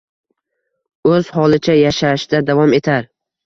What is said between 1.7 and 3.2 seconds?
yashashda davom etar.